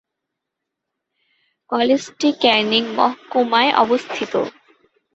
[1.69, 4.33] কলেজটি ক্যানিং মহকুমায় অবস্থিত।